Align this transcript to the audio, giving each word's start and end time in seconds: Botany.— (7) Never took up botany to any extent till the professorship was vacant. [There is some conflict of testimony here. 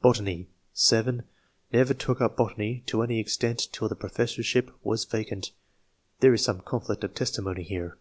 Botany.— 0.00 0.48
(7) 0.90 1.24
Never 1.70 1.92
took 1.92 2.18
up 2.18 2.38
botany 2.38 2.82
to 2.86 3.02
any 3.02 3.20
extent 3.20 3.68
till 3.70 3.86
the 3.86 3.94
professorship 3.94 4.70
was 4.82 5.04
vacant. 5.04 5.50
[There 6.20 6.32
is 6.32 6.42
some 6.42 6.62
conflict 6.62 7.04
of 7.04 7.14
testimony 7.14 7.64
here. 7.64 7.98